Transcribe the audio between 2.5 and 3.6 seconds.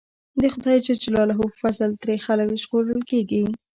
ژغورل کېږي.